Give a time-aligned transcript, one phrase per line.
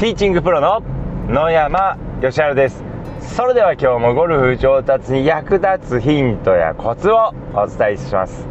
[0.00, 0.80] ティーチングプロの
[1.28, 2.82] 野山義晴です。
[3.36, 8.46] それでは今日もゴルフ上達に役立つヒントやコツをお伝えします。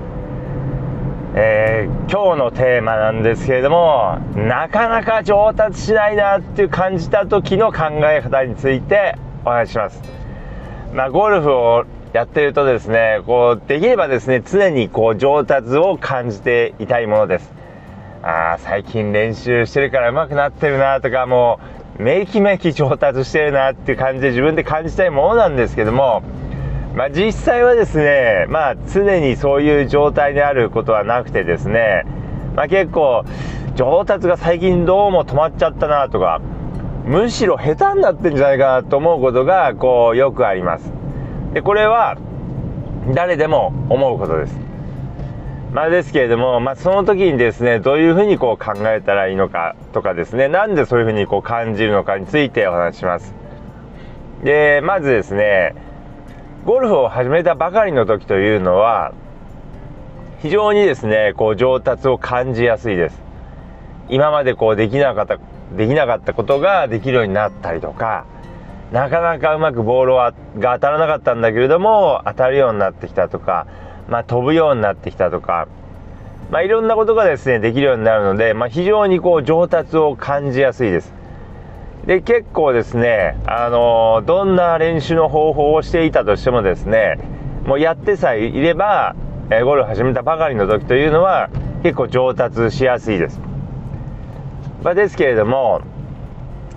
[1.34, 10.00] えー、今日のテーマなんですけれどもなかなか上達しないなっていう感じた時の考え方についてお話しします。
[10.94, 17.59] まあ、ゴルフをやってるとですねこうできればですね常にこう上達を感じていたいものです。
[18.54, 21.60] あ最近練習してるから上手くなってるなとかも
[22.00, 26.24] うめきめき上達してるなっていう感じで自分で感じたいものなんですけども
[26.96, 32.04] まあ、実際はですねまあ常にそういう状態であることはなくてですね
[32.56, 33.24] まあ、結構
[33.76, 36.42] 上達が最近どうも止まっちゃったなとか
[37.06, 40.92] むしろ下手になってんじゃないかなと思うことがこうよくあります。
[41.54, 42.18] でこれは
[43.16, 44.69] 誰でも思うことです。
[45.74, 53.36] まあですけれども、まあ、その時にですねどういうふうにこう考えたらいいのかとかですねなんでそういうふうにこう感じるのかについてお話します。
[54.44, 55.76] でまずですね
[56.66, 59.14] ゴルフを始めたばかりの時というのは
[60.42, 63.22] 非常にですねこう上達を感じやすいです。
[64.10, 65.38] 今までこうできなかった
[65.78, 68.26] できなかったことができるようになったりとか
[68.92, 70.16] なかなかうまくボール
[70.60, 73.68] が当たらなかったんだけれども当たるようになってきたとか、
[74.10, 75.68] まあ、飛ぶようになってきたとか、
[76.52, 81.14] まあ、いろんなことがですねできるようになるので、まあ、非常にこう上達を感じやすいです。
[82.06, 87.20] で結構ですね、あのどんな練習の方法をしていたとしてもですね
[87.66, 89.16] もうやってさえいれば、
[89.52, 91.50] えゴルフ始めたばかりの時というのは
[91.84, 93.40] 結構上達しやすいです。
[94.84, 95.82] まあ、ですけれども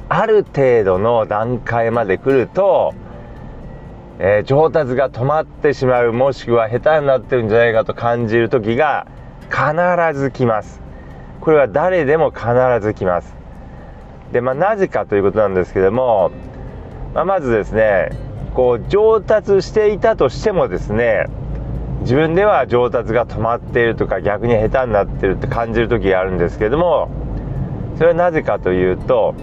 [0.09, 2.93] ある程度の段階まで来ると、
[4.19, 9.07] えー、上達が止まってしまうもしくは下手になってるんじゃないかと感じる時が
[9.51, 10.81] 必ず来ます
[11.41, 12.47] これは誰でも必
[12.81, 13.35] ず来ます
[14.33, 16.31] でまあなぜかということなんですけども、
[17.15, 18.11] まあ、まずですね
[18.55, 21.27] こう上達していたとしてもですね
[22.03, 27.11] 自分では上達が止まっているとか逆に下手になってるって感じる時があるんですけども
[27.97, 29.35] それはなぜかというと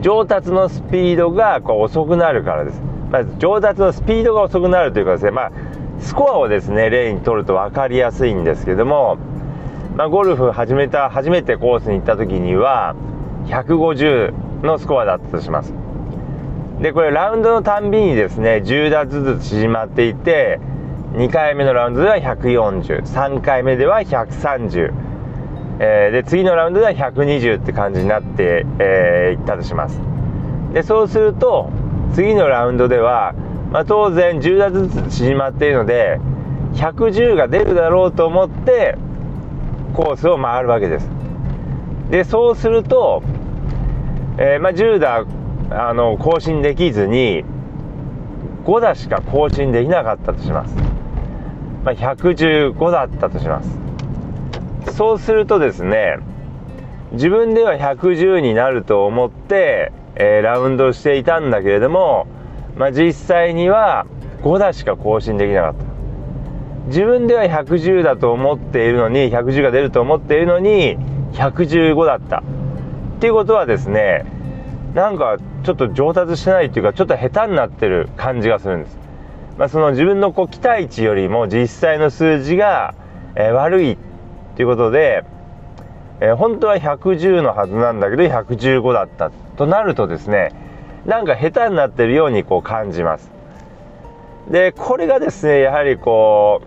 [0.00, 2.93] 上達のスピードがこう遅くなるからです。
[3.14, 5.52] まず上達のスピードが遅くなるというかですね、まあ、
[6.00, 9.18] スコアをですね、例にとると分かりやすいんですけども、
[9.94, 12.96] まあ、ゴルフ始めた、初めてコースに行った時には、
[13.46, 15.72] 150のスコアだったとします。
[16.80, 20.58] で、これラウンドのたんびにですね、10打ずつ縮まっていて、
[21.12, 24.92] 2回目のラウンドでは140、3回目では130、
[25.78, 30.00] え、で次のラウンドでは120って感じになって、えー、いったとします
[30.72, 31.68] でそうすると
[32.14, 33.34] 次のラウンドでは、
[33.72, 36.20] まあ、当然10打ずつ縮まっているので
[36.74, 38.96] 110が出るだろうと思って
[39.94, 41.08] コースを回るわけです。
[42.10, 43.22] でそうすると、
[44.38, 45.26] えー、まあ、10打
[45.70, 47.44] あの更新できずに
[48.64, 50.76] 5打しか更新できなかったとします、
[51.84, 54.96] まあ、115だったとします。
[54.96, 56.18] そうするとですね
[57.12, 62.26] 自分では110になると思って、えー、ラウンドしていたんだけれども、
[62.76, 64.06] まあ、実際には
[64.42, 65.84] 5打しか更新できなかった。
[66.88, 70.98] 自分では110だと思っているのに110が出ると思っているのに
[71.32, 72.42] 115だった。
[73.16, 74.26] っていうことはですね
[74.94, 78.98] なんかちょっと上達してないっていうかちょっと下手になってる感じがするんです、
[79.56, 82.94] まあ、その自分のこう期待値よりも実際の数字が、
[83.34, 83.98] えー、悪い
[84.56, 85.24] ということで、
[86.20, 90.52] えー、本当は110のはずなんだけど115だったっとなるとですね
[91.06, 93.30] なんか下手になってるようにこう感じます。
[94.50, 96.62] でこれがですねやはりこ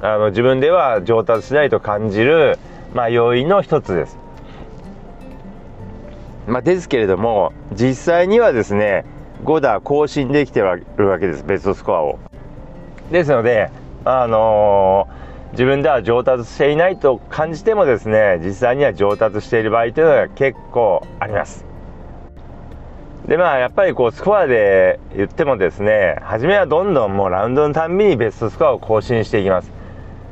[0.00, 2.58] うあの自分では上達しないと感じる、
[2.94, 4.18] まあ、要因の一つです、
[6.46, 9.04] まあ、ですけれども実際にはですね
[9.44, 12.18] 5打更新できてるわけですベストスコアを。
[13.10, 13.70] ですので
[14.04, 21.66] あのー自分では上達していないと感じてもですね実際には上達している場合というのが結構あります。
[23.26, 29.70] でまあやっぱりこうスコアで言ってもですね初めはどんどんもうラウンドのたんびにベストスコアを更新していきます。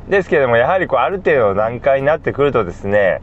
[0.08, 3.20] ですけどもやはりこうある程度の段階になってくるとですね、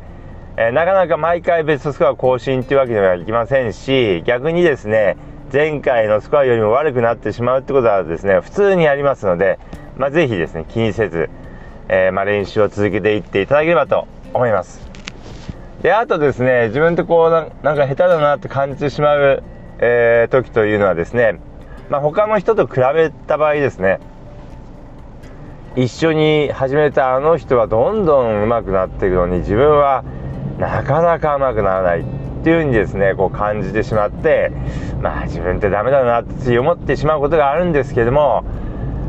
[0.56, 5.18] えー、なかなか毎回ベストスコア更新っていうわけにはいきませんし逆にですね
[5.52, 9.60] 前回のスコアよりも悪くなってしまうってことはですね普通にありますので、
[9.98, 11.30] まあ、ぜひですね気にせず
[11.90, 14.88] えー、まあ、練習を続けていっていただければと思います。
[15.82, 19.44] で、あとですね、自分ってこうな、なんか下手だなって感じてしまう、
[19.80, 21.40] えー、時というのはですね、
[21.90, 24.00] まあ、他の人と比べた場合ですね、
[25.78, 30.04] 一緒に始めたあの人はどんどん上手くなっていくのに自分は
[30.58, 32.04] なかなか上手くならないっ
[32.44, 34.52] ていう風にですねこう感じてしまって
[35.02, 38.44] まあ自分ってダメだなって思ってしまうことがあるんですけども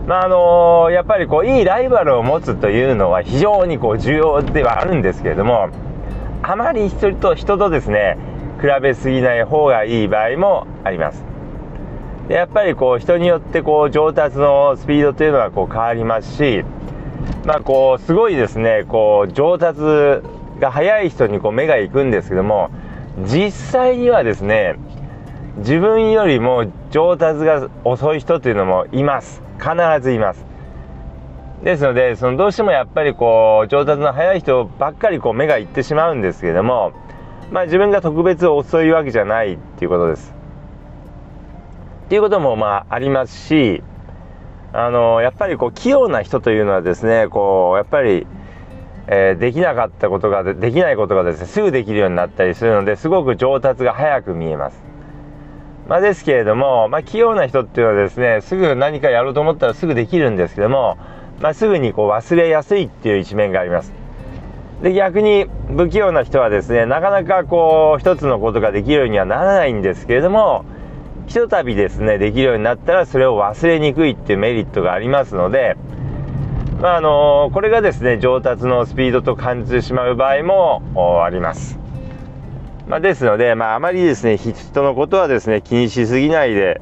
[0.08, 5.68] まああのやっぱりこういいライバルを持つというのは非常にこう重要ではあるんですけれども
[6.42, 8.16] あまり人と人とですね
[8.58, 11.22] 比べすぎない方がいい場合もあります。
[12.26, 16.64] でやっぱりこう人によってこう上達のスピードというのはこう変わりますし
[17.46, 19.80] まあこうすごいですねこう上達
[20.58, 22.70] が速い人にこう目が行くんですけども
[23.24, 24.76] 実際にはですね
[25.58, 29.47] 自分よりも上達が遅い人というのもいます。
[29.58, 30.44] 必ずいます
[31.62, 36.92] ですのでそのどうしてもやっぱりこう上達の速い人ばっかりこう目がいってしまうんですけども
[37.50, 40.34] まあ自分が特別遅いわけじゃないっていうことです
[42.06, 43.82] っていうこともまあありますし
[44.72, 48.26] あのやっぱりこう器用な人というのはですねこうやっぱり、
[49.08, 54.88] えー、できなかったことができないことがですねすぐできるようになったりするのですごく上達が早く見えます。
[55.88, 60.98] まあ、ですけれども、まあ、器用な人っていうのはですねすぐ何かやろうと思ったらすぐできるんですけども、
[61.40, 63.92] まあ、すぐにこう忘れやすいっていう一面があります。
[64.82, 65.46] で逆に
[65.76, 70.64] 不器用な人はですねなかなかこう一つのことができるようにはならないんですけれども
[71.26, 75.76] ひとたびですねできるようになったらそれを忘れにくいっていうメリットがありますので
[76.80, 81.77] まああのこれがですね上達のスピードと感じてしまう場合もあります。
[82.88, 86.80] まあ、ですので、まあ、あまりですね人のことはですね気にしすぎないで、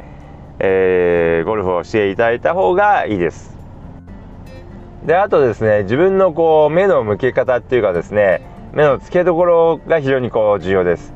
[0.61, 3.56] えー、ゴルフをしていただいた方がいいです。
[5.05, 8.43] であとですね自分のこう目の向け方っていうかですね
[8.73, 11.12] 目の付けどころが非常にこう重要です。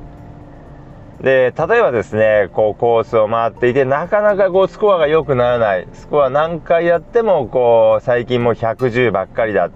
[1.20, 5.86] で、例えばですね、こうコースを回っていて、なかなかこうスコアが良くならない。
[5.92, 9.68] スコア何回やっても、こう、最近も110ばっかりだ。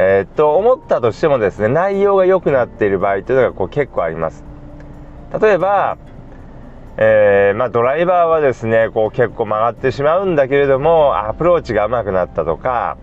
[0.00, 4.44] えー、と思ったとしてもですね、内容が良くなっている場合というのがこう結構あります。
[5.42, 5.98] 例えば、
[6.98, 12.96] えー、まあ、ドライバーはですね、こう結構曲がってしまうんだけれども、アプローチが上手くなったとか、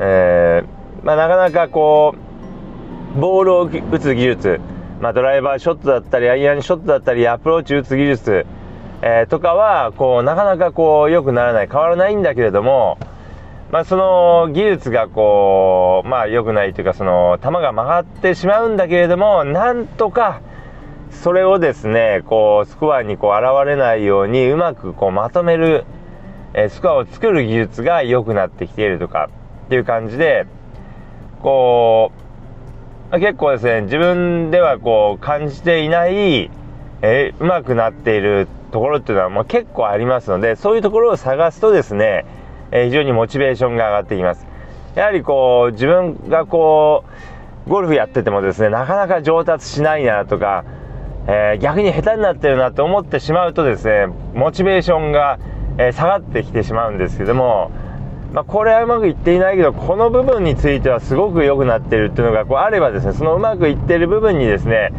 [0.00, 2.16] えー、まあ、なかなかこ
[3.16, 4.60] う、ボールを打つ技術、
[5.00, 8.46] まあ、ドライバーショットだったりアイアンショットだったりアプローチ打つ技術、
[9.02, 12.98] え、とかはこうなかなかこう良くならない変わらないんだけれども、
[13.72, 20.42] まあ、その技術がこうまあ良くないというかその球が曲がってしまうんだけれどもなんとか
[21.10, 25.86] それをですねこうスコアにこう現れないようにうまくこうまとめる、
[26.52, 29.30] え、スコアを作る技術が良くなってきているとか
[29.66, 30.46] っていう感じで
[31.40, 32.12] こ
[33.10, 36.50] う結構ですね自分ではこう感じていない、
[37.00, 42.26] えー、うまくなっているところっていうのはもう結構ありますのでそういうところを探すとですね、
[42.72, 44.46] えー、非常にモチベーションが上がってきます。
[44.94, 47.04] やはりこう自分がこ
[47.66, 50.64] うゴルフやっててもですねなかなか上達しないなとか、
[51.28, 55.38] えー、逆に下手になってるなと思ってしまうとですねモチベーションが、
[55.78, 57.70] え下がってきてしまうんですけども
[58.32, 64.90] まあ、これはうまくいっていないけどこの部分についてはすごく良くなってるっていうのがこうあればですねそのうまくいってる部分にですね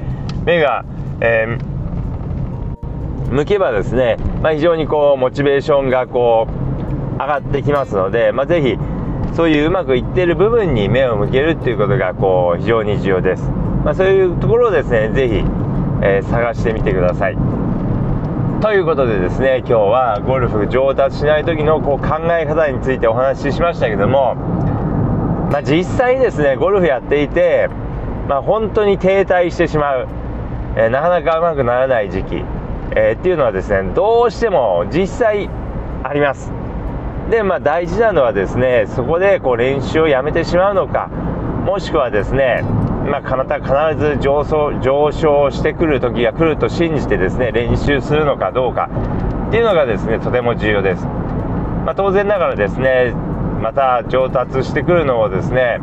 [0.45, 0.85] 目が、
[1.19, 6.62] えー、向けばですね、まあ、非常にこうモチベーションがこう
[7.27, 8.77] がってきますので、まあ、ぜひ
[9.35, 13.43] そういううまくいってる部分に目を向けるっていうことがこう非常に重要です、
[13.83, 15.35] まあ、そういうところをですねぜひ、
[16.03, 17.37] えー、探してみてください。
[18.63, 24.35] ということでですね今日はゴルフ上達しない時のこう考え方についてお話ししましたけども、
[25.51, 27.67] まあ、実際にですねゴルフやっていて、
[28.29, 30.07] まあ、本当に停滞してしまう、
[30.77, 32.35] えー、なかなかうまくならない時期、
[32.95, 35.49] えー、っていうのはですねどうしても実際
[36.03, 36.62] あります。
[37.29, 42.63] でまあ大事なのはですねそこでこう練習をやめてしまうのかもしくはですね
[43.03, 48.89] まあ、体必ず上昇上昇してくる時が来ると信じてですね練習するのかどうか
[49.49, 53.11] っていうのがですねとても重要です、まあ、当然ながらですね
[53.61, 55.79] また上達してくるのをですね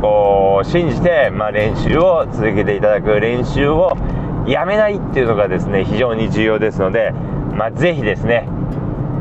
[0.00, 3.96] こう信じて、まあ、練習を続けていただく練習を
[4.46, 7.12] やめないっていうのがですね非常に重要ですので、
[7.54, 8.48] まあ、ぜひですね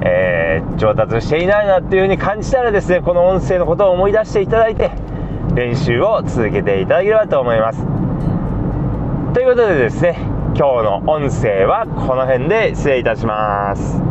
[0.06, 4.92] えー、上達していないなっていう風に感じたらですねこの音声のことを思い出していただいて
[5.56, 7.84] 練習を続けていただければと思います。
[9.34, 10.18] ということでですね
[10.56, 14.02] 今日の音声はこの辺で失礼いたします。